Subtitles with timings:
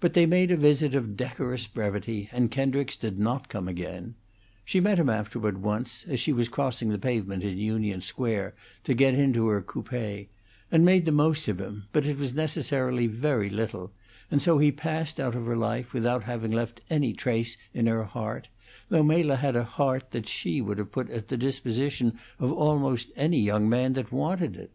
[0.00, 4.16] But they made a visit of decorous brevity, and Kendricks did not come again.
[4.64, 8.92] She met him afterward, once, as she was crossing the pavement in Union Square to
[8.92, 9.92] get into her coupe,
[10.72, 13.92] and made the most of him; but it was necessarily very little,
[14.32, 18.02] and so he passed out of her life without having left any trace in her
[18.02, 18.48] heart,
[18.88, 23.12] though Mela had a heart that she would have put at the disposition of almost
[23.14, 24.72] any young man that wanted it.